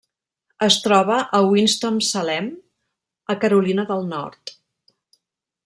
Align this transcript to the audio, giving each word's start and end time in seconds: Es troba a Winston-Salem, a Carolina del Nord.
Es 0.67 0.77
troba 0.85 1.17
a 1.39 1.41
Winston-Salem, 1.49 2.47
a 3.35 3.37
Carolina 3.45 3.87
del 3.93 4.09
Nord. 4.15 4.57